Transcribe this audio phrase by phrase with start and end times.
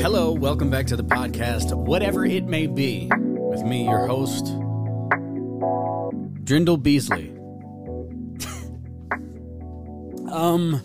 [0.00, 4.46] Hello, welcome back to the podcast, whatever it may be, with me, your host,
[6.44, 7.30] Drindle Beasley.
[10.30, 10.82] um,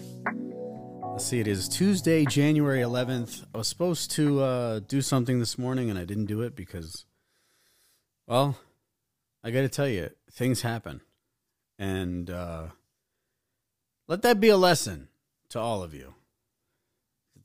[1.12, 3.46] let's see, it is Tuesday, January 11th.
[3.54, 7.06] I was supposed to uh, do something this morning and I didn't do it because,
[8.28, 8.58] well,
[9.44, 11.02] I got to tell you, things happen.
[11.78, 12.68] And uh,
[14.08, 15.10] let that be a lesson
[15.50, 16.14] to all of you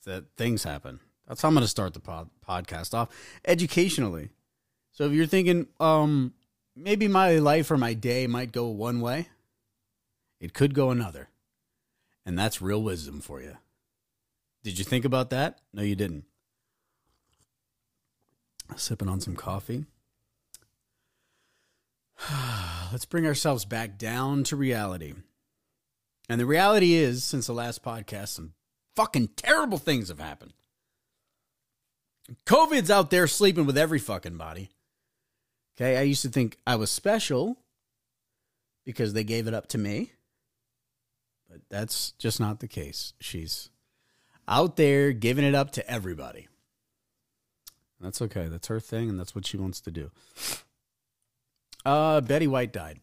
[0.04, 1.00] that things happen.
[1.26, 3.08] That's how I'm going to start the pod- podcast off
[3.46, 4.30] educationally.
[4.92, 6.34] So if you're thinking, um,
[6.76, 9.28] maybe my life or my day might go one way,
[10.40, 11.28] it could go another.
[12.26, 13.56] And that's real wisdom for you.
[14.62, 15.60] Did you think about that?
[15.72, 16.24] No, you didn't.
[18.76, 19.84] Sipping on some coffee.
[22.92, 25.14] Let's bring ourselves back down to reality.
[26.28, 28.54] And the reality is, since the last podcast, some
[28.96, 30.54] fucking terrible things have happened.
[32.46, 34.70] COVID's out there sleeping with every fucking body.
[35.76, 37.58] Okay, I used to think I was special
[38.84, 40.12] because they gave it up to me.
[41.50, 43.12] But that's just not the case.
[43.20, 43.70] She's
[44.46, 46.48] out there giving it up to everybody.
[48.00, 48.48] That's okay.
[48.48, 50.10] That's her thing, and that's what she wants to do.
[51.84, 53.00] Uh, Betty White died.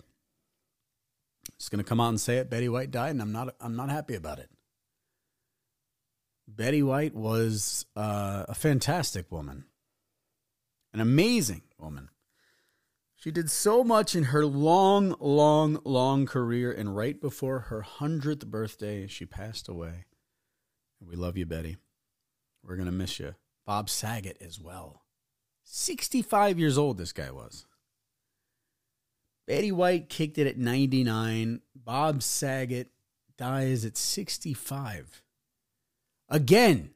[1.57, 2.49] Just gonna come out and say it.
[2.49, 3.55] Betty White died, and I'm not.
[3.59, 4.49] I'm not happy about it.
[6.55, 9.65] Betty White was uh, a fantastic woman,
[10.93, 12.09] an amazing woman.
[13.15, 18.47] She did so much in her long, long, long career, and right before her 100th
[18.47, 20.05] birthday, she passed away.
[20.99, 21.77] We love you, Betty.
[22.63, 23.35] We're going to miss you.
[23.65, 25.03] Bob Saget as well.
[25.63, 27.65] 65 years old, this guy was.
[29.47, 31.61] Betty White kicked it at 99.
[31.75, 32.91] Bob Saget
[33.37, 35.23] dies at 65.
[36.31, 36.91] Again,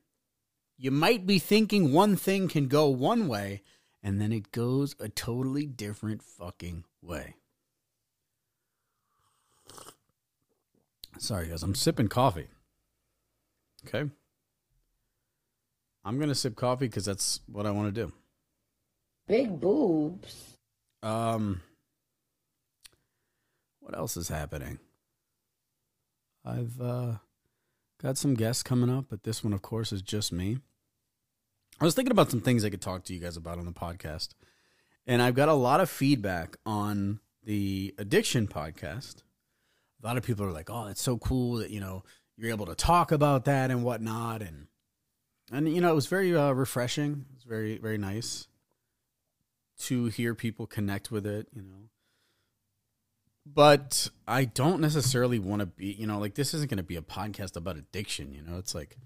[0.77, 3.63] you might be thinking one thing can go one way,
[4.01, 7.35] and then it goes a totally different fucking way.
[11.17, 12.47] Sorry, guys, I'm sipping coffee.
[13.85, 14.09] Okay.
[16.05, 18.13] I'm going to sip coffee because that's what I want to do.
[19.27, 20.55] Big boobs.
[21.03, 21.61] Um,
[23.81, 24.79] what else is happening?
[26.45, 27.15] I've, uh,
[28.05, 30.59] Got some guests coming up, but this one, of course, is just me.
[31.81, 33.71] I was thinking about some things I could talk to you guys about on the
[33.71, 34.35] podcast.
[35.07, 39.23] And I've got a lot of feedback on the addiction podcast.
[40.03, 42.03] A lot of people are like, oh, it's so cool that, you know,
[42.37, 44.43] you're able to talk about that and whatnot.
[44.43, 44.67] And,
[45.51, 47.25] and you know, it was very uh, refreshing.
[47.31, 48.47] It was very, very nice
[49.79, 51.89] to hear people connect with it, you know
[53.45, 56.95] but I don't necessarily want to be, you know, like this isn't going to be
[56.95, 58.57] a podcast about addiction, you know.
[58.57, 58.97] It's like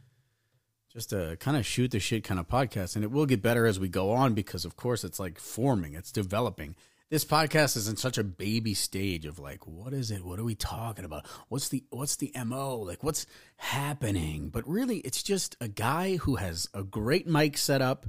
[0.91, 3.65] just a kind of shoot the shit kind of podcast and it will get better
[3.65, 6.75] as we go on because of course it's like forming, it's developing.
[7.09, 10.23] This podcast is in such a baby stage of like what is it?
[10.23, 11.25] What are we talking about?
[11.49, 12.77] What's the what's the MO?
[12.77, 13.25] Like what's
[13.57, 14.49] happening?
[14.49, 18.05] But really it's just a guy who has a great mic set up,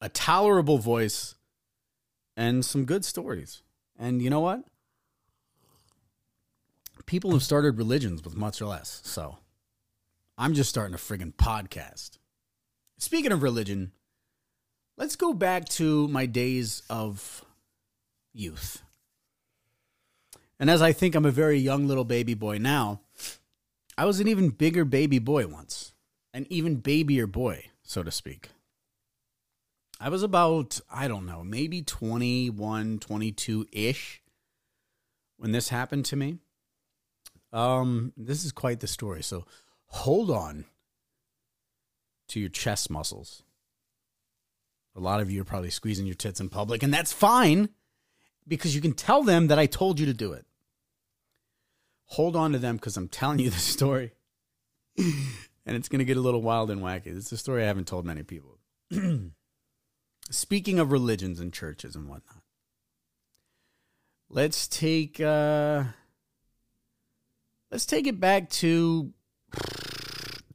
[0.00, 1.34] a tolerable voice
[2.36, 3.62] and some good stories.
[3.98, 4.64] And you know what?
[7.10, 9.00] People have started religions with much or less.
[9.02, 9.38] So
[10.38, 12.18] I'm just starting a friggin' podcast.
[12.98, 13.90] Speaking of religion,
[14.96, 17.44] let's go back to my days of
[18.32, 18.84] youth.
[20.60, 23.00] And as I think I'm a very young little baby boy now,
[23.98, 25.94] I was an even bigger baby boy once,
[26.32, 28.50] an even babier boy, so to speak.
[29.98, 34.22] I was about, I don't know, maybe 21, 22 ish
[35.38, 36.38] when this happened to me.
[37.52, 39.22] Um, this is quite the story.
[39.22, 39.44] So
[39.86, 40.64] hold on
[42.28, 43.42] to your chest muscles.
[44.96, 47.70] A lot of you are probably squeezing your tits in public, and that's fine
[48.46, 50.46] because you can tell them that I told you to do it.
[52.06, 54.12] Hold on to them because I'm telling you the story.
[54.98, 57.06] and it's going to get a little wild and wacky.
[57.06, 58.58] It's a story I haven't told many people.
[60.30, 62.42] Speaking of religions and churches and whatnot,
[64.28, 65.20] let's take.
[65.20, 65.84] Uh,
[67.70, 69.12] Let's take it back to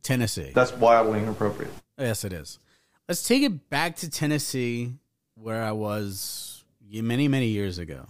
[0.04, 0.52] Tennessee.
[0.54, 1.72] That's wildly inappropriate.
[1.98, 2.60] Yes, it is.
[3.08, 4.96] Let's take it back to Tennessee,
[5.36, 8.08] where I was many, many years ago.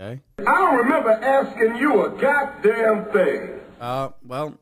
[0.00, 0.20] Okay.
[0.38, 3.60] I don't remember asking you a goddamn thing.
[3.80, 4.54] Uh, well,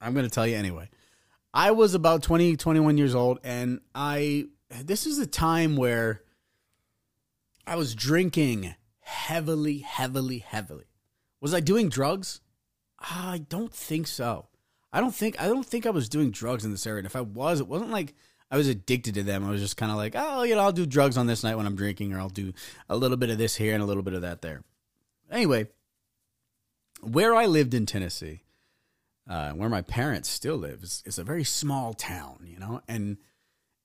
[0.00, 0.90] I'm going to tell you anyway.
[1.54, 4.44] I was about 20, 21 years old, and I,
[4.84, 6.22] this is a time where
[7.66, 10.84] I was drinking heavily, heavily, heavily.
[11.40, 12.40] Was I doing drugs?
[12.98, 14.46] I don't think so.
[14.92, 16.98] I don't think I don't think I was doing drugs in this area.
[16.98, 18.14] And if I was, it wasn't like
[18.50, 19.44] I was addicted to them.
[19.44, 21.56] I was just kind of like, oh, you know, I'll do drugs on this night
[21.56, 22.52] when I'm drinking, or I'll do
[22.88, 24.64] a little bit of this here and a little bit of that there.
[25.30, 25.68] Anyway,
[27.02, 28.44] where I lived in Tennessee,
[29.28, 33.18] uh, where my parents still live, is, is a very small town, you know, and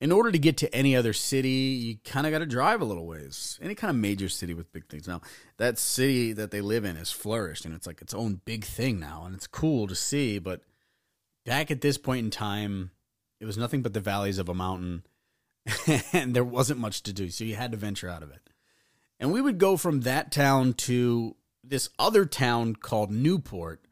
[0.04, 2.86] in order to get to any other city, you kind of got to drive a
[2.86, 3.58] little ways.
[3.62, 5.08] Any kind of major city with big things.
[5.08, 5.22] Now,
[5.56, 9.00] that city that they live in has flourished and it's like its own big thing
[9.00, 10.40] now, and it's cool to see.
[10.40, 10.60] But
[11.46, 12.92] back at this point in time,
[13.40, 15.04] it was nothing but the valleys of a mountain,
[16.12, 17.30] and there wasn't much to do.
[17.30, 18.50] So you had to venture out of it.
[19.22, 23.86] And we would go from that town to this other town called Newport,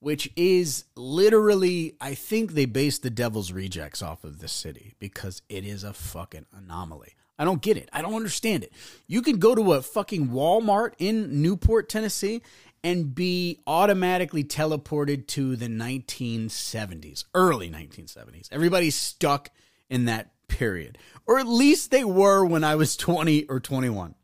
[0.00, 5.42] which is literally, I think they based the Devil's Rejects off of this city because
[5.48, 7.14] it is a fucking anomaly.
[7.38, 7.88] I don't get it.
[7.92, 8.72] I don't understand it.
[9.06, 12.42] You can go to a fucking Walmart in Newport, Tennessee,
[12.82, 18.48] and be automatically teleported to the 1970s, early 1970s.
[18.50, 19.50] Everybody's stuck
[19.88, 24.14] in that period, or at least they were when I was 20 or 21.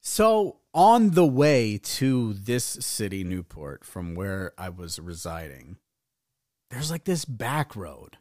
[0.00, 5.78] So, on the way to this city, Newport, from where I was residing,
[6.70, 8.18] there's like this back road.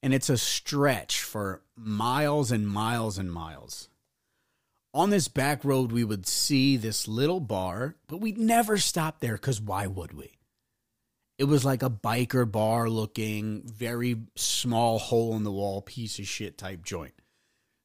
[0.00, 3.88] And it's a stretch for miles and miles and miles.
[4.94, 9.34] On this back road, we would see this little bar, but we'd never stop there
[9.34, 10.38] because why would we?
[11.38, 16.28] It was like a biker bar looking, very small hole in the wall, piece of
[16.28, 17.14] shit type joint.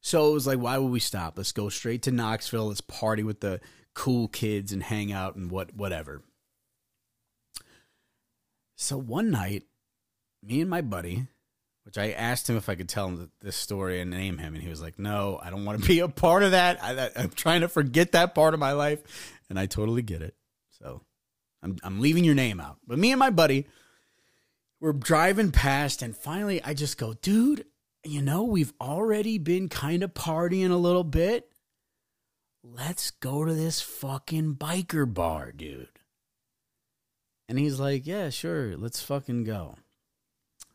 [0.06, 1.38] So it was like, why would we stop?
[1.38, 2.68] Let's go straight to Knoxville.
[2.68, 3.62] Let's party with the
[3.94, 6.22] cool kids and hang out and what whatever.
[8.76, 9.64] So one night,
[10.44, 11.28] me and my buddy,
[11.86, 14.62] which I asked him if I could tell him this story and name him, and
[14.62, 16.84] he was like, "No, I don't want to be a part of that.
[16.84, 19.02] I, am trying to forget that part of my life,"
[19.50, 20.36] and I totally get it.
[20.82, 21.00] So
[21.62, 22.78] I'm I'm leaving your name out.
[22.86, 23.68] But me and my buddy,
[24.82, 27.64] we're driving past, and finally, I just go, "Dude,
[28.04, 31.50] you know, we've already been kind of partying a little bit.
[32.64, 35.88] Let's go to this fucking biker bar, dude.
[37.50, 39.76] And he's like, yeah, sure, let's fucking go.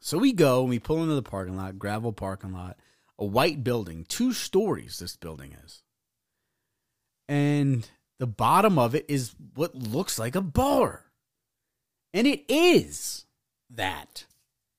[0.00, 2.78] So we go and we pull into the parking lot, gravel parking lot,
[3.18, 5.82] a white building, two stories this building is.
[7.28, 7.88] And
[8.18, 11.04] the bottom of it is what looks like a bar.
[12.14, 13.26] And it is
[13.70, 14.24] that.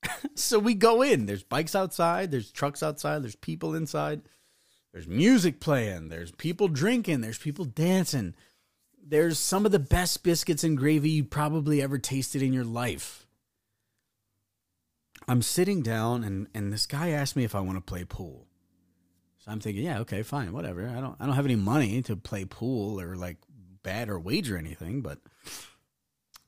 [0.36, 1.26] so we go in.
[1.26, 4.22] There's bikes outside, there's trucks outside, there's people inside,
[4.94, 8.36] there's music playing, there's people drinking, there's people dancing.
[9.02, 13.26] There's some of the best biscuits and gravy you probably ever tasted in your life.
[15.28, 18.48] I'm sitting down and, and this guy asked me if I want to play pool.
[19.40, 20.88] So I'm thinking, yeah, okay, fine, whatever.
[20.88, 23.38] I don't I don't have any money to play pool or like
[23.84, 25.20] bet or wager anything, but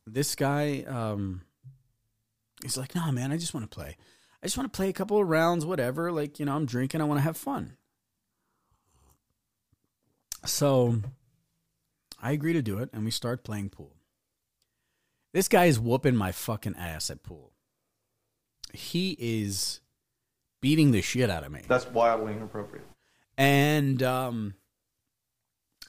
[0.06, 1.42] this guy um
[2.64, 3.98] He's like, nah, man, I just want to play.
[4.42, 6.12] I just want to play a couple of rounds, whatever.
[6.12, 7.02] Like, you know, I'm drinking.
[7.02, 7.78] I want to have fun.
[10.46, 11.02] So
[12.22, 13.96] I agree to do it, and we start playing pool.
[15.34, 17.52] This guy is whooping my fucking ass at pool.
[18.74, 19.82] He is
[20.62, 21.62] beating the shit out of me.
[21.68, 22.86] That's wildly inappropriate.
[23.38, 24.56] And um,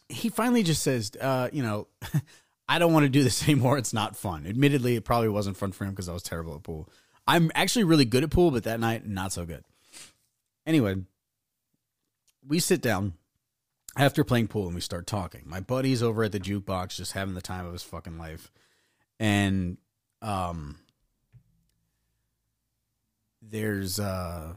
[0.08, 1.88] he finally just says, uh, you know,
[2.68, 3.78] I don't want to do this anymore.
[3.78, 4.46] It's not fun.
[4.46, 6.88] Admittedly, it probably wasn't fun for him because I was terrible at pool.
[7.26, 9.64] I'm actually really good at pool, but that night, not so good.
[10.66, 10.96] Anyway,
[12.46, 13.14] we sit down
[13.96, 15.42] after playing pool and we start talking.
[15.44, 18.50] My buddy's over at the jukebox just having the time of his fucking life.
[19.20, 19.78] And
[20.20, 20.78] um
[23.40, 24.54] there's uh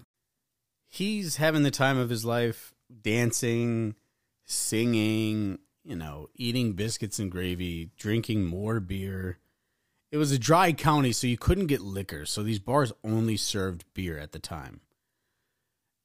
[0.87, 3.95] he's having the time of his life dancing,
[4.45, 9.37] singing, you know, eating biscuits and gravy, drinking more beer.
[10.11, 12.25] It was a dry county, so you couldn't get liquor.
[12.25, 14.81] So these bars only served beer at the time.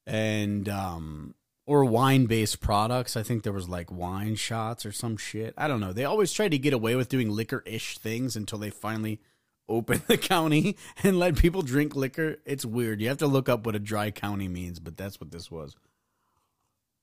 [0.06, 1.34] And um
[1.70, 3.16] or wine-based products.
[3.16, 5.54] I think there was like wine shots or some shit.
[5.56, 5.92] I don't know.
[5.92, 9.20] They always tried to get away with doing liquor-ish things until they finally
[9.68, 12.38] opened the county and let people drink liquor.
[12.44, 13.00] It's weird.
[13.00, 15.76] You have to look up what a dry county means, but that's what this was.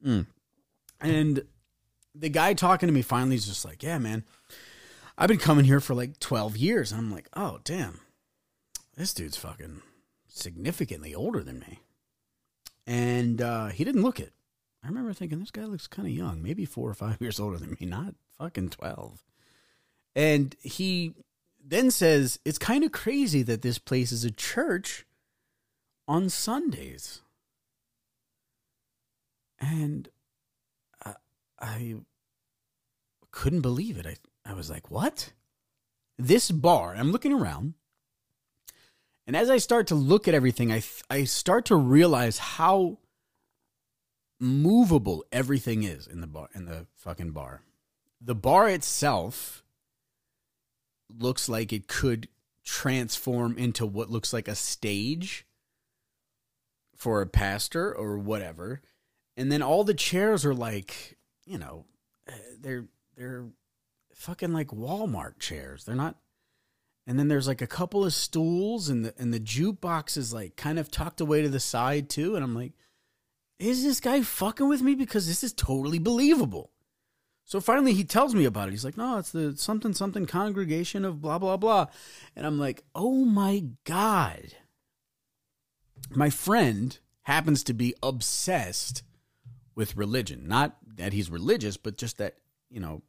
[0.05, 0.27] Mm.
[0.99, 1.43] And
[2.19, 4.23] the guy talking to me finally is just like, yeah, man,
[5.17, 6.91] I've been coming here for like 12 years.
[6.91, 7.99] And I'm like, oh, damn,
[8.95, 9.81] this dude's fucking
[10.27, 11.79] significantly older than me.
[12.85, 14.33] And uh, he didn't look it.
[14.83, 17.57] I remember thinking, this guy looks kind of young, maybe four or five years older
[17.57, 19.23] than me, not fucking 12.
[20.15, 21.13] And he
[21.63, 25.05] then says, it's kind of crazy that this place is a church
[26.07, 27.21] on Sundays.
[29.59, 30.09] And
[31.59, 31.95] I
[33.31, 34.05] couldn't believe it.
[34.05, 35.33] I, I was like, what?
[36.17, 37.75] this bar, I'm looking around,
[39.25, 42.99] and as I start to look at everything, I I start to realize how
[44.39, 47.61] movable everything is in the bar in the fucking bar.
[48.19, 49.63] The bar itself
[51.09, 52.29] looks like it could
[52.63, 55.45] transform into what looks like a stage
[56.95, 58.81] for a pastor or whatever.
[59.37, 61.16] And then all the chairs are like,
[61.47, 61.85] you know,
[62.27, 62.85] eh, they're
[63.15, 63.45] they're
[64.13, 65.85] fucking like Walmart chairs.
[65.85, 66.17] They're not
[67.07, 70.55] and then there's like a couple of stools and the and the jukebox is like
[70.57, 72.73] kind of tucked away to the side too and I'm like
[73.59, 76.71] is this guy fucking with me because this is totally believable.
[77.45, 78.71] So finally he tells me about it.
[78.71, 81.87] He's like, "No, it's the something something congregation of blah blah blah."
[82.35, 84.53] And I'm like, "Oh my god."
[86.11, 89.01] My friend happens to be obsessed
[89.77, 90.47] with religion.
[90.47, 92.33] Not that he's religious, but just that,
[92.69, 93.03] you know,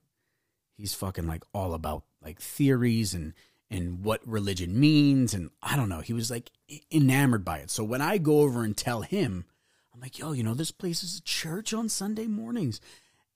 [0.77, 3.33] he's fucking like all about like theories and
[3.71, 6.01] and what religion means and I don't know.
[6.01, 6.51] He was like
[6.93, 7.71] enamored by it.
[7.71, 9.47] So when I go over and tell him,
[9.93, 12.81] I'm like, "Yo, you know, this place is a church on Sunday mornings."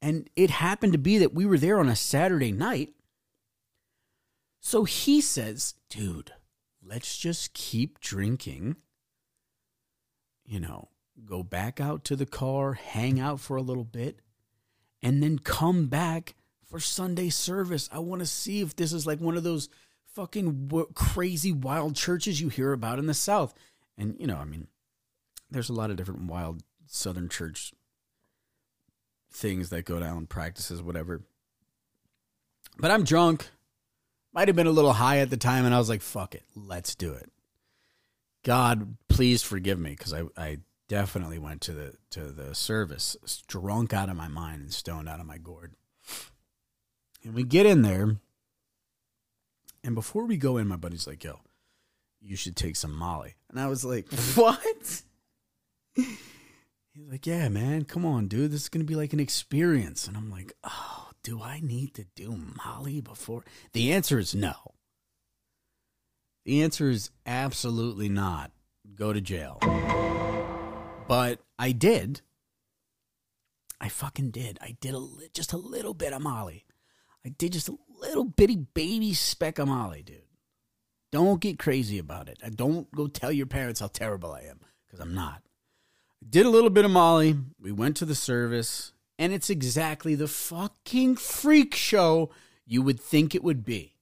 [0.02, 2.90] And it happened to be that we were there on a Saturday night.
[4.60, 6.32] So he says, dude,
[6.84, 8.76] let's just keep drinking.
[10.44, 10.88] You know,
[11.24, 14.20] go back out to the car, hang out for a little bit,
[15.02, 16.34] and then come back
[16.68, 17.88] for Sunday service.
[17.92, 19.68] I want to see if this is like one of those
[20.14, 23.54] fucking crazy wild churches you hear about in the South.
[23.96, 24.68] And, you know, I mean,
[25.50, 27.72] there's a lot of different wild Southern church
[29.32, 31.22] things that go down, practices, whatever.
[32.78, 33.48] But I'm drunk.
[34.34, 36.44] Might have been a little high at the time, and I was like, fuck it,
[36.56, 37.30] let's do it.
[38.44, 40.58] God, please forgive me, because I, I
[40.88, 45.20] definitely went to the to the service drunk out of my mind and stoned out
[45.20, 45.74] of my gourd.
[47.24, 48.16] And we get in there,
[49.84, 51.40] and before we go in, my buddy's like, yo,
[52.20, 53.34] you should take some Molly.
[53.50, 55.02] And I was like, what?
[55.94, 58.50] He's like, yeah, man, come on, dude.
[58.50, 60.06] This is to be like an experience.
[60.06, 63.44] And I'm like, oh, do I need to do Molly before?
[63.72, 64.54] The answer is no.
[66.44, 68.50] The answer is absolutely not.
[68.94, 69.58] Go to jail.
[71.12, 72.22] But I did.
[73.78, 74.56] I fucking did.
[74.62, 76.64] I did a li- just a little bit of Molly.
[77.22, 80.22] I did just a little bitty baby speck of Molly, dude.
[81.10, 82.38] Don't get crazy about it.
[82.56, 85.42] Don't go tell your parents how terrible I am because I'm not.
[86.22, 87.36] I Did a little bit of Molly.
[87.60, 92.30] We went to the service, and it's exactly the fucking freak show
[92.64, 93.96] you would think it would be.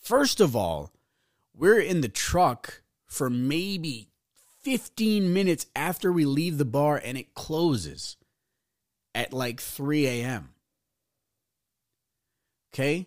[0.00, 0.92] First of all,
[1.52, 4.10] we're in the truck for maybe
[4.64, 8.16] 15 minutes after we leave the bar, and it closes
[9.14, 10.50] at like 3 a.m.
[12.72, 13.06] Okay?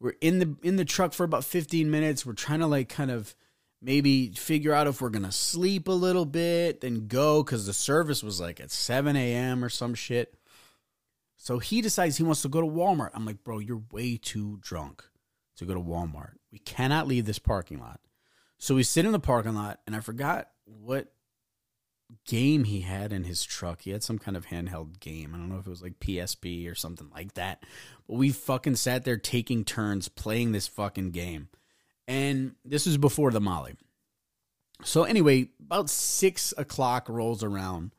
[0.00, 2.24] We're in the in the truck for about 15 minutes.
[2.24, 3.34] We're trying to like kind of
[3.82, 8.22] maybe figure out if we're gonna sleep a little bit, then go because the service
[8.22, 9.64] was like at 7 a.m.
[9.64, 10.34] or some shit.
[11.36, 13.10] So he decides he wants to go to Walmart.
[13.14, 15.04] I'm like, bro, you're way too drunk
[15.56, 16.34] to go to Walmart.
[16.52, 18.00] We cannot leave this parking lot.
[18.58, 21.12] So we sit in the parking lot, and I forgot what
[22.26, 23.82] game he had in his truck.
[23.82, 25.34] He had some kind of handheld game.
[25.34, 27.64] I don't know if it was like PSP or something like that.
[28.06, 31.48] But we fucking sat there taking turns playing this fucking game.
[32.06, 33.74] And this was before the Molly.
[34.84, 37.92] So anyway, about six o'clock rolls around.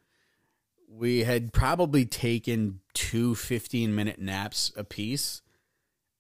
[0.92, 5.42] We had probably taken two 15 minute naps apiece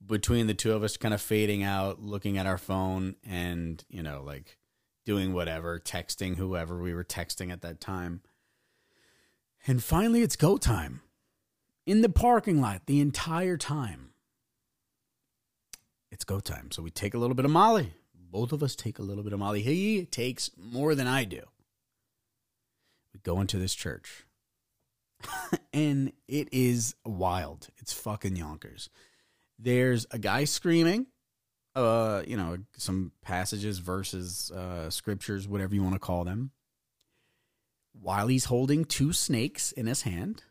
[0.05, 4.01] between the two of us, kind of fading out, looking at our phone, and, you
[4.01, 4.57] know, like
[5.05, 8.21] doing whatever, texting whoever we were texting at that time.
[9.67, 11.01] And finally, it's go time
[11.85, 14.11] in the parking lot the entire time.
[16.11, 16.71] It's go time.
[16.71, 17.93] So we take a little bit of Molly.
[18.13, 19.61] Both of us take a little bit of Molly.
[19.61, 21.41] He takes more than I do.
[23.13, 24.25] We go into this church.
[25.73, 27.69] and it is wild.
[27.77, 28.89] It's fucking yonkers.
[29.59, 31.07] There's a guy screaming
[31.75, 36.51] uh, you know, some passages, verses, uh, scriptures, whatever you want to call them,
[37.93, 40.43] while he's holding two snakes in his hand.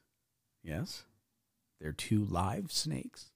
[0.63, 1.05] Yes,
[1.81, 3.31] they're two live snakes.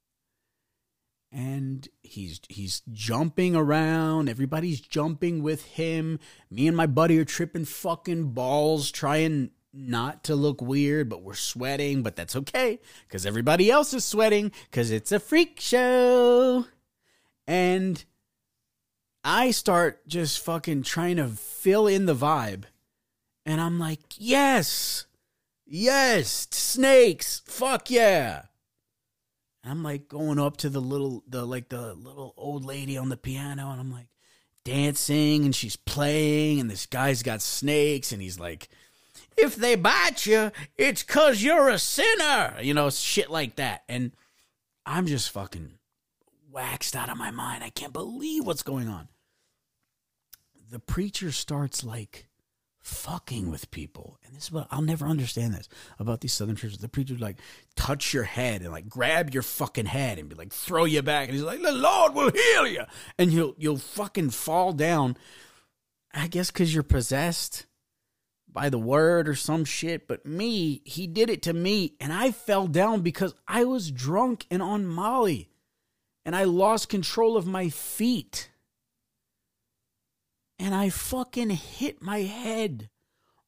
[1.35, 4.29] And he's he's jumping around.
[4.29, 6.19] Everybody's jumping with him.
[6.51, 11.35] Me and my buddy are tripping fucking balls, trying not to look weird, but we're
[11.35, 12.03] sweating.
[12.03, 16.67] But that's okay because everybody else is sweating because it's a freak show.
[17.47, 18.05] And
[19.25, 22.65] I start just fucking trying to fill in the vibe.
[23.45, 25.07] And I'm like, yes,
[25.67, 28.43] yes, snakes, fuck yeah.
[29.65, 33.17] I'm like going up to the little the like the little old lady on the
[33.17, 34.09] piano and I'm like
[34.65, 38.69] dancing and she's playing and this guy's got snakes and he's like
[39.37, 42.57] if they bite you, it's cuz you're a sinner.
[42.61, 43.85] You know, shit like that.
[43.89, 44.13] And
[44.87, 45.79] I'm just fucking
[46.51, 47.65] waxed out of my mind.
[47.65, 49.09] I can't believe what's going on.
[50.71, 52.29] The preacher starts like
[52.83, 54.19] fucking with people.
[54.25, 56.79] And this is what I'll never understand this about these southern churches.
[56.79, 57.39] The preacher would like
[57.77, 61.29] touch your head and like grab your fucking head and be like throw you back
[61.29, 62.85] and he's like the Lord will heal you
[63.19, 65.17] and you'll you'll fucking fall down.
[66.13, 67.67] I guess cuz you're possessed
[68.53, 72.31] by the word or some shit, but me, he did it to me and I
[72.31, 75.51] fell down because I was drunk and on Molly
[76.25, 78.51] and I lost control of my feet
[80.59, 82.89] and I fucking hit my head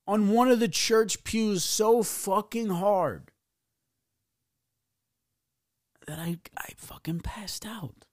[0.06, 3.30] on one of the church pews so fucking hard
[6.06, 8.06] that I I fucking passed out.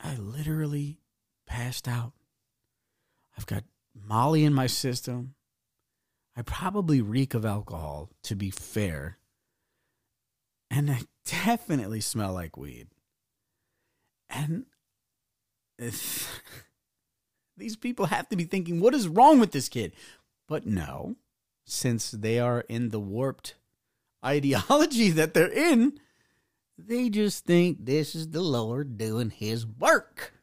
[0.00, 1.00] I literally
[1.46, 2.12] passed out.
[3.36, 3.64] I've got
[4.06, 5.34] Molly in my system.
[6.36, 9.18] I probably reek of alcohol, to be fair.
[10.70, 12.88] And I definitely smell like weed.
[14.30, 14.66] And
[17.56, 19.92] these people have to be thinking, what is wrong with this kid?
[20.46, 21.16] But no,
[21.64, 23.54] since they are in the warped
[24.24, 25.98] ideology that they're in,
[26.76, 30.34] they just think this is the Lord doing his work.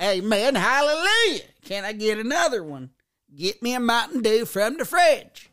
[0.00, 0.54] Amen.
[0.54, 1.42] Hallelujah.
[1.62, 2.90] Can I get another one?
[3.34, 5.50] Get me a Mountain Dew from the fridge.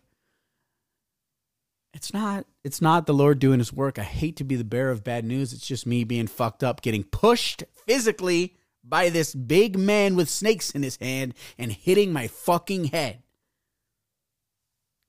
[1.94, 3.98] It's not it's not the Lord doing his work.
[3.98, 5.51] I hate to be the bearer of bad news.
[5.51, 10.72] It's just me being fucked up, getting pushed physically by this big man with snakes
[10.72, 13.24] in his hand and hitting my fucking head.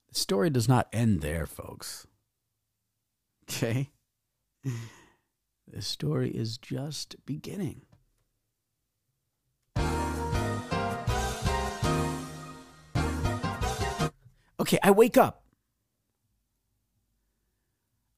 [0.09, 2.07] The story does not end there, folks.
[3.49, 3.89] Okay?
[5.71, 7.83] The story is just beginning.
[14.59, 15.43] Okay, I wake up.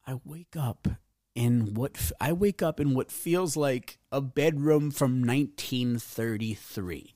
[0.08, 0.88] I wake up
[1.36, 7.14] in what I wake up in what feels like a bedroom from 1933.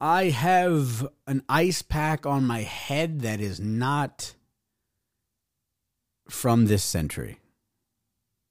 [0.00, 4.34] I have an ice pack on my head that is not
[6.28, 7.38] from this century.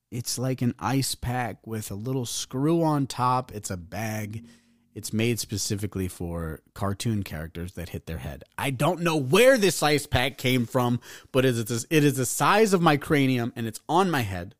[0.09, 3.51] It's like an ice pack with a little screw on top.
[3.51, 4.45] It's a bag.
[4.93, 8.43] It's made specifically for cartoon characters that hit their head.
[8.57, 10.99] I don't know where this ice pack came from,
[11.31, 14.55] but it is, it is the size of my cranium and it's on my head.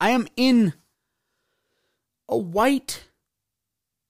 [0.00, 0.74] I am in
[2.28, 3.04] a white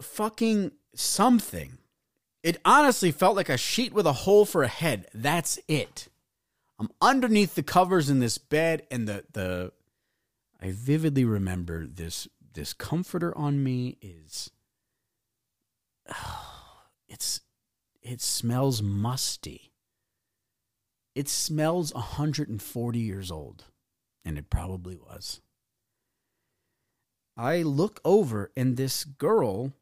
[0.02, 1.78] fucking something.
[2.42, 5.06] It honestly felt like a sheet with a hole for a head.
[5.14, 6.08] That's it.
[6.78, 9.72] I'm underneath the covers in this bed and the the
[10.60, 14.50] I vividly remember this this comforter on me is
[16.12, 16.44] oh,
[17.08, 17.40] it's
[18.02, 19.72] it smells musty.
[21.14, 23.64] It smells 140 years old
[24.24, 25.40] and it probably was.
[27.36, 29.72] I look over and this girl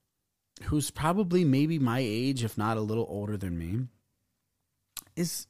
[0.65, 3.87] who's probably maybe my age if not a little older than me
[5.15, 5.47] is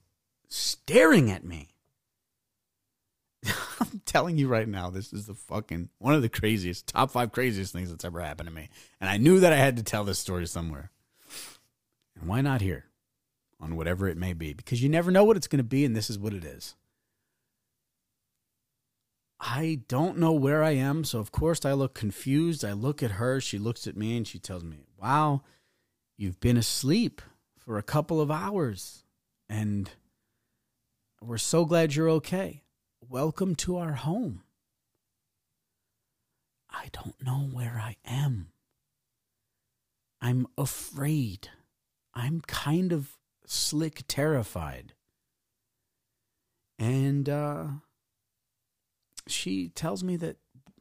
[0.48, 1.70] staring at me.
[4.16, 7.70] Telling you right now, this is the fucking one of the craziest, top five craziest
[7.70, 8.70] things that's ever happened to me.
[8.98, 10.90] And I knew that I had to tell this story somewhere.
[12.18, 12.87] And why not here?
[13.61, 14.55] On whatever it may be.
[14.55, 16.76] Because you never know what it's going to be, and this is what it is.
[19.38, 22.64] I don't know where I am, so of course I look confused.
[22.64, 25.42] I look at her, she looks at me, and she tells me, Wow,
[26.16, 27.20] you've been asleep
[27.59, 29.05] for a couple of hours.
[29.46, 29.90] And
[31.20, 32.62] we're so glad you're okay.
[33.08, 34.42] Welcome to our home.
[36.68, 38.48] I don't know where I am.
[40.20, 41.50] I'm afraid.
[42.14, 43.16] I'm kind of
[43.46, 44.94] slick terrified.
[46.80, 47.66] And uh,
[49.28, 50.38] she tells me that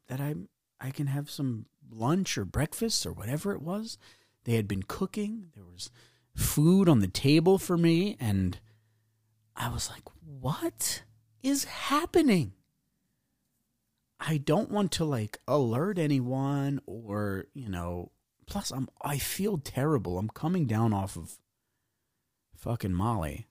[0.07, 0.49] that I'm
[0.81, 3.99] I can have some lunch or breakfast or whatever it was.
[4.45, 5.51] They had been cooking.
[5.53, 5.91] There was
[6.35, 8.59] food on the table for me and
[9.55, 11.03] I was like, "What?"
[11.45, 12.53] Is happening?
[14.19, 18.11] I don't want to like alert anyone or, you know,
[18.47, 20.17] plus I'm I feel terrible.
[20.17, 21.37] I'm coming down off of
[22.55, 23.47] fucking Molly.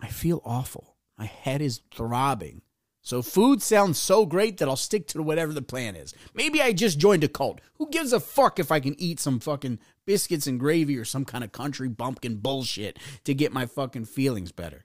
[0.00, 0.96] I feel awful.
[1.16, 2.62] My head is throbbing.
[3.02, 6.12] So food sounds so great that I'll stick to whatever the plan is.
[6.32, 7.60] Maybe I just joined a cult.
[7.74, 11.24] Who gives a fuck if I can eat some fucking biscuits and gravy or some
[11.24, 14.84] kind of country bumpkin bullshit to get my fucking feelings better?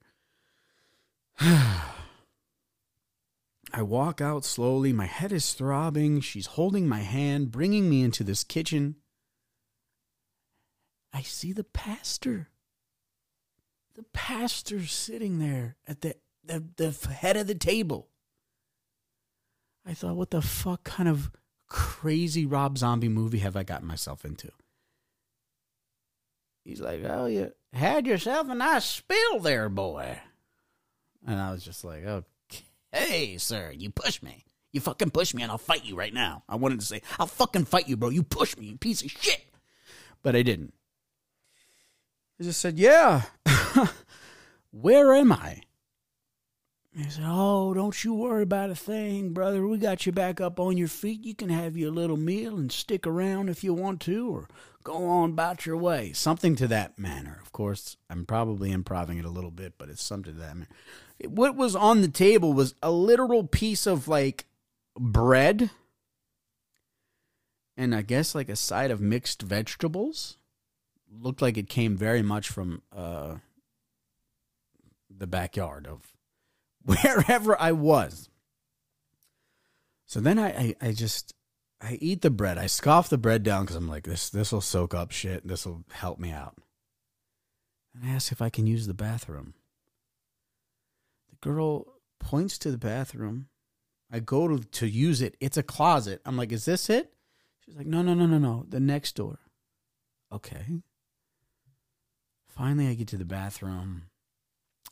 [1.41, 1.83] I
[3.81, 4.91] walk out slowly.
[4.91, 6.19] My head is throbbing.
[6.19, 8.95] She's holding my hand, bringing me into this kitchen.
[11.13, 12.49] I see the pastor.
[13.95, 18.09] The pastor sitting there at the, the, the head of the table.
[19.85, 21.31] I thought, what the fuck kind of
[21.69, 24.51] crazy Rob Zombie movie have I gotten myself into?
[26.65, 30.19] He's like, oh, you had yourself a nice spill there, boy.
[31.25, 34.45] And I was just like, okay, sir, you push me.
[34.71, 36.43] You fucking push me and I'll fight you right now.
[36.47, 38.09] I wanted to say, I'll fucking fight you, bro.
[38.09, 39.45] You push me, you piece of shit.
[40.21, 40.73] But I didn't.
[42.39, 43.23] I just said, yeah.
[44.71, 45.63] Where am I?
[46.95, 49.65] He said, Oh, don't you worry about a thing, brother.
[49.65, 51.23] We got you back up on your feet.
[51.23, 54.47] You can have your little meal and stick around if you want to, or
[54.83, 56.13] go on about your way.
[56.13, 57.39] Something to that manner.
[57.41, 60.67] Of course, I'm probably improving it a little bit, but it's something to that manner.
[61.25, 64.45] What was on the table was a literal piece of like
[64.97, 65.69] bread
[67.79, 70.35] and I guess like a side of mixed vegetables.
[71.09, 73.35] Looked like it came very much from uh,
[75.09, 76.11] the backyard of
[76.83, 78.29] wherever I was.
[80.05, 81.33] So then I, I, I just
[81.81, 82.57] I eat the bread.
[82.57, 85.47] I scoff the bread down because I'm like, this this will soak up shit.
[85.47, 86.57] This will help me out.
[87.95, 89.53] And I ask if I can use the bathroom.
[91.41, 91.85] Girl
[92.19, 93.47] points to the bathroom.
[94.11, 95.37] I go to, to use it.
[95.39, 96.21] It's a closet.
[96.25, 97.13] I'm like, is this it?
[97.63, 98.65] She's like, no, no, no, no, no.
[98.67, 99.39] The next door.
[100.31, 100.81] Okay.
[102.47, 104.03] Finally, I get to the bathroom.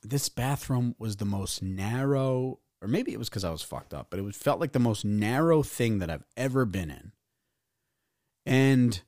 [0.03, 4.07] This bathroom was the most narrow or maybe it was because I was fucked up,
[4.09, 7.11] but it was felt like the most narrow thing that I've ever been in.
[8.45, 9.01] And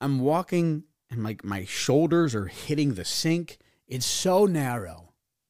[0.00, 3.58] I'm walking and like my shoulders are hitting the sink.
[3.86, 5.07] It's so narrow,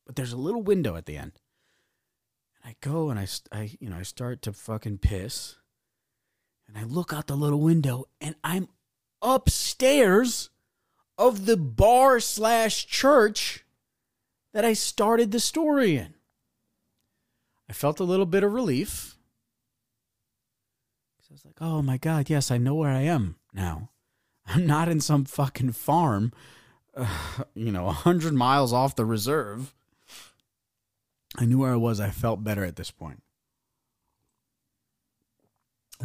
[0.08, 1.32] but there's a little window at the end.
[2.64, 5.56] And I go and I, I you know, I start to fucking piss.
[6.66, 8.68] And I look out the little window and I'm
[9.20, 10.48] upstairs
[11.18, 13.66] of the bar slash church
[14.54, 16.14] that I started the story in.
[17.68, 19.18] I felt a little bit of relief.
[21.18, 23.90] Cause I was like, oh my God, yes, I know where I am now.
[24.46, 26.32] I'm not in some fucking farm,
[26.96, 27.06] uh,
[27.54, 29.74] you know, 100 miles off the reserve.
[31.40, 32.00] I knew where I was.
[32.00, 33.22] I felt better at this point.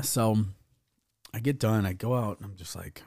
[0.02, 0.38] So
[1.34, 1.86] I get done.
[1.86, 3.02] I go out and I'm just like,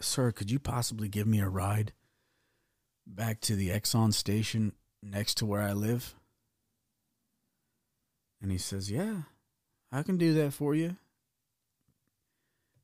[0.00, 1.92] Sir, could you possibly give me a ride
[3.06, 4.72] back to the Exxon station
[5.02, 6.14] next to where I live?
[8.42, 9.22] And he says, Yeah,
[9.92, 10.96] I can do that for you.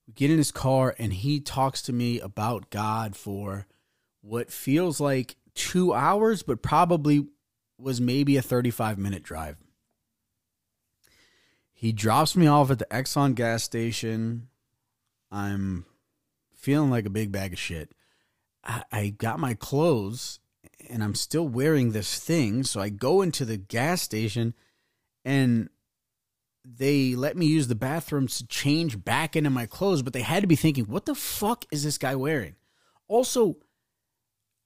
[0.07, 3.67] We get in his car and he talks to me about God for
[4.21, 7.27] what feels like two hours, but probably
[7.79, 9.57] was maybe a 35 minute drive.
[11.73, 14.49] He drops me off at the Exxon gas station.
[15.31, 15.85] I'm
[16.55, 17.93] feeling like a big bag of shit.
[18.65, 20.41] I, I got my clothes
[20.89, 22.63] and I'm still wearing this thing.
[22.63, 24.55] So I go into the gas station
[25.25, 25.69] and
[26.65, 30.43] they let me use the bathrooms to change back into my clothes, but they had
[30.43, 32.57] to be thinking, what the fuck is this guy wearing?
[33.07, 33.57] Also,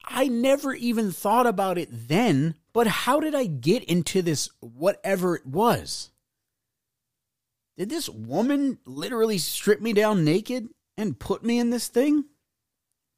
[0.04, 5.36] I never even thought about it then, but how did I get into this whatever
[5.36, 6.10] it was?
[7.76, 12.24] Did this woman literally strip me down naked and put me in this thing?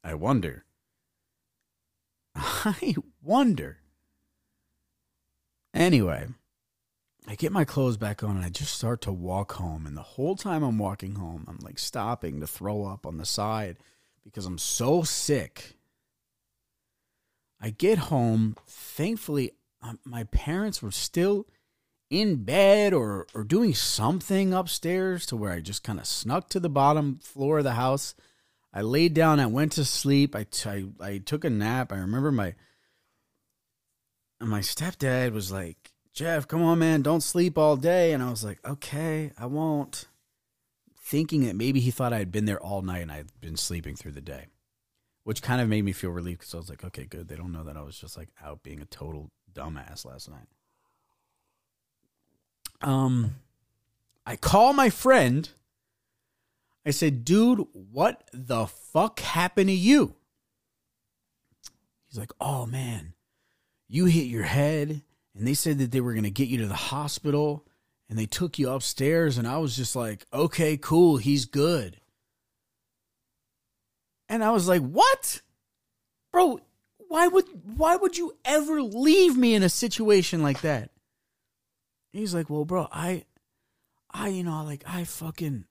[0.03, 0.65] I wonder.
[2.35, 3.79] I wonder.
[5.73, 6.27] Anyway,
[7.27, 9.85] I get my clothes back on and I just start to walk home.
[9.87, 13.25] And the whole time I'm walking home, I'm like stopping to throw up on the
[13.25, 13.77] side
[14.23, 15.75] because I'm so sick.
[17.63, 18.57] I get home.
[18.67, 21.47] Thankfully, um, my parents were still
[22.09, 26.59] in bed or, or doing something upstairs to where I just kind of snuck to
[26.59, 28.15] the bottom floor of the house.
[28.73, 29.39] I laid down.
[29.39, 30.35] I went to sleep.
[30.35, 31.93] I, t- I, I took a nap.
[31.93, 32.53] I remember my
[34.41, 38.11] my stepdad was like, Jeff, come on, man, don't sleep all day.
[38.11, 40.09] And I was like, okay, I won't.
[40.99, 43.95] Thinking that maybe he thought I had been there all night and I'd been sleeping
[43.95, 44.47] through the day,
[45.23, 47.27] which kind of made me feel relieved because I was like, okay, good.
[47.27, 50.47] They don't know that I was just like out being a total dumbass last night.
[52.81, 53.35] Um,
[54.25, 55.49] I call my friend.
[56.85, 60.15] I said, dude, what the fuck happened to you?
[62.09, 63.13] He's like, oh man,
[63.87, 65.01] you hit your head
[65.35, 67.65] and they said that they were going to get you to the hospital
[68.09, 71.99] and they took you upstairs and I was just like, "Okay, cool, he's good."
[74.33, 75.43] And I was like, "What?
[76.31, 76.61] Bro,
[77.07, 77.45] Why would
[77.77, 80.89] why would you ever leave me in a situation like that?
[82.13, 83.25] He's like, "Well, bro, I
[84.09, 85.65] I you know, like I fucking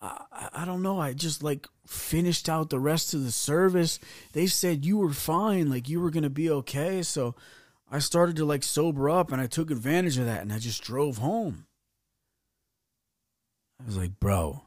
[0.00, 0.98] I, I don't know.
[0.98, 3.98] I just like finished out the rest of the service.
[4.32, 7.02] They said you were fine, like you were gonna be okay.
[7.02, 7.34] So
[7.90, 10.82] I started to like sober up, and I took advantage of that, and I just
[10.82, 11.66] drove home.
[13.78, 14.62] I was like, bro,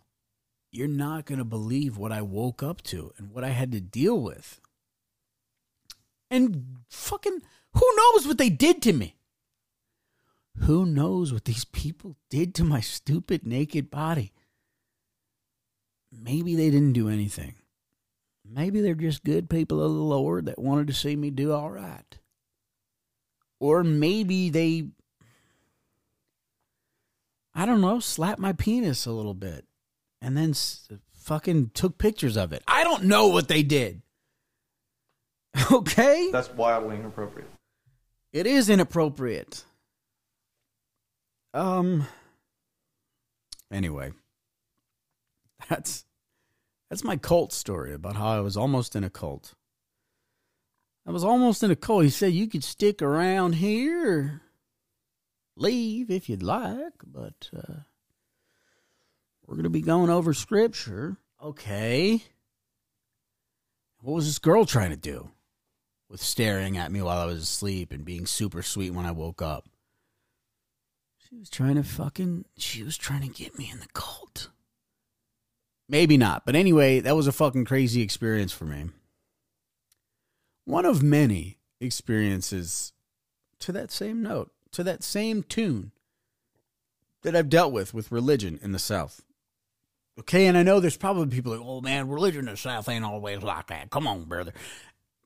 [0.72, 4.20] you're not gonna believe what I woke up to and what I had to deal
[4.20, 4.60] with.
[6.30, 7.42] And fucking,
[7.74, 9.16] who knows what they did to me?
[10.60, 14.34] Who knows what these people did to my stupid naked body?
[16.12, 17.56] maybe they didn't do anything.
[18.46, 21.72] Maybe they're just good people of the Lord that wanted to see me do all
[21.72, 22.18] right.
[23.60, 24.88] Or maybe they,
[27.56, 29.66] I don't know, slapped my penis a little bit
[30.22, 32.64] and then s- fucking took pictures of it.
[32.68, 34.02] I don't know what they did.
[35.72, 36.30] Okay?
[36.32, 37.50] That's wildly inappropriate.
[38.32, 39.66] It is inappropriate.
[41.54, 42.08] Um.
[43.70, 44.12] Anyway,
[45.70, 46.06] that's
[46.90, 49.54] that's my cult story about how I was almost in a cult.
[51.06, 52.04] I was almost in a cult.
[52.04, 54.42] He said you could stick around here,
[55.58, 57.74] leave if you'd like, but uh,
[59.52, 61.18] we're going to be going over scripture.
[61.44, 62.24] Okay.
[64.00, 65.30] What was this girl trying to do?
[66.12, 69.42] with staring at me while I was asleep and being super sweet when I woke
[69.42, 69.70] up.
[71.18, 74.50] She was trying to fucking, she was trying to get me in the cult.
[75.88, 78.90] Maybe not, but anyway, that was a fucking crazy experience for me.
[80.66, 82.92] One of many experiences
[83.60, 85.94] to that same note, to that same tune
[87.22, 89.22] that I've dealt with with religion in the South.
[90.20, 93.06] Okay, and I know there's probably people like, oh man, religion in the South ain't
[93.06, 93.90] always like that.
[93.90, 94.54] Come on, brother.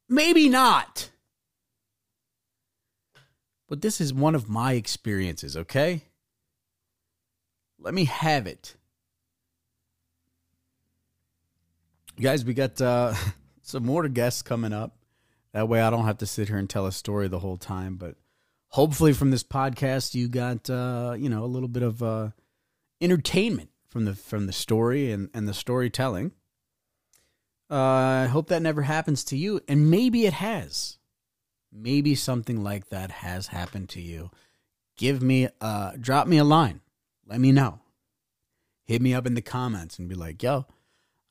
[0.07, 1.09] Maybe not.
[3.67, 6.03] But this is one of my experiences, okay?
[7.79, 8.75] Let me have it.
[12.21, 13.13] Guys, we got uh,
[13.63, 14.95] some more guests coming up.
[15.53, 17.95] That way I don't have to sit here and tell a story the whole time.
[17.95, 18.15] But
[18.69, 22.29] hopefully from this podcast you got uh, you know, a little bit of uh
[23.01, 26.33] entertainment from the from the story and, and the storytelling.
[27.71, 29.61] Uh, I hope that never happens to you.
[29.69, 30.97] And maybe it has.
[31.71, 34.31] Maybe something like that has happened to you.
[34.97, 36.81] Give me, uh, drop me a line.
[37.25, 37.79] Let me know.
[38.83, 40.65] Hit me up in the comments and be like, yo,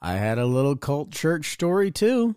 [0.00, 2.34] I had a little cult church story too.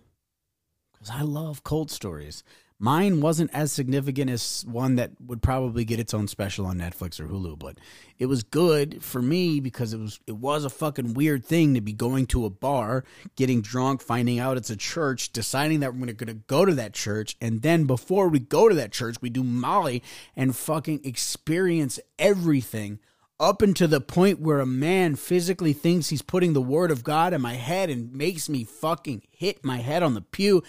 [0.92, 2.44] Because I love cult stories.
[2.80, 7.20] Mine wasn't as significant as one that would probably get its own special on Netflix
[7.20, 7.80] or Hulu, but
[8.20, 11.82] it was good for me because it was it was a fucking weird thing to
[11.82, 13.04] be going to a bar,
[13.36, 17.36] getting drunk, finding out it's a church, deciding that we're gonna go to that church,
[17.42, 20.04] and then before we go to that church, we do Molly
[20.36, 23.00] and fucking experience everything
[23.40, 27.34] up until the point where a man physically thinks he's putting the word of God
[27.34, 30.64] in my head and makes me fucking hit my head on the pew.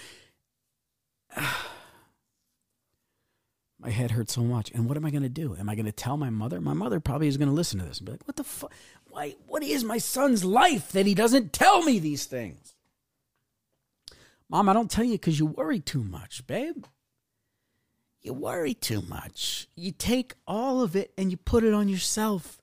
[3.78, 4.70] my head hurts so much.
[4.72, 5.56] And what am I going to do?
[5.56, 6.60] Am I going to tell my mother?
[6.60, 8.72] My mother probably is going to listen to this and be like, "What the fuck?
[9.10, 9.36] Why?
[9.46, 12.74] What is my son's life that he doesn't tell me these things?"
[14.48, 16.84] Mom, I don't tell you because you worry too much, babe.
[18.22, 19.68] You worry too much.
[19.76, 22.60] You take all of it and you put it on yourself.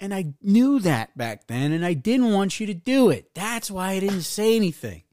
[0.00, 3.32] And I knew that back then, and I didn't want you to do it.
[3.34, 5.03] That's why I didn't say anything.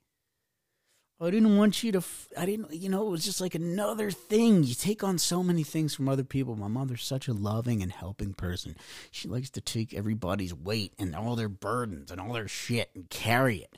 [1.22, 2.00] I didn't want you to.
[2.00, 2.74] f- I didn't.
[2.74, 4.64] You know, it was just like another thing.
[4.64, 6.56] You take on so many things from other people.
[6.56, 8.76] My mother's such a loving and helping person.
[9.12, 13.08] She likes to take everybody's weight and all their burdens and all their shit and
[13.10, 13.78] carry it.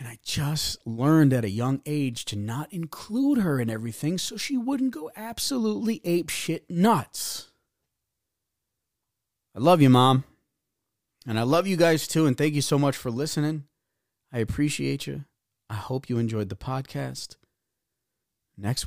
[0.00, 4.36] And I just learned at a young age to not include her in everything so
[4.36, 7.52] she wouldn't go absolutely ape shit nuts.
[9.54, 10.24] I love you, Mom.
[11.24, 12.26] And I love you guys too.
[12.26, 13.64] And thank you so much for listening.
[14.32, 15.24] I appreciate you.
[15.72, 17.36] I hope you enjoyed the podcast.
[18.58, 18.80] Next